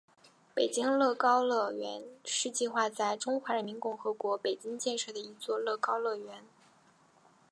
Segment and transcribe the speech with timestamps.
[0.55, 6.43] 北京乐高乐园是计划在中华人民共和国北京建设的一座乐高乐园。